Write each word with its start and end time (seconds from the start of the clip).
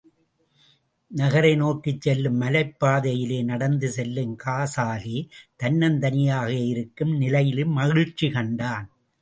நகரை 1.11 1.55
நோக்கிச் 1.55 2.01
செல்லும் 2.01 2.35
மலைப் 2.35 2.73
பதையிலே 2.85 3.43
நடந்து 3.43 3.89
செல்லும் 3.89 4.35
காசாலி, 4.35 5.17
தன்னந்தனியாக 5.63 6.49
இருக்கும் 6.65 7.13
நிலையிலும் 7.17 7.71
மகிழ்ச்சி 7.71 8.29
கண்டான். 8.29 8.87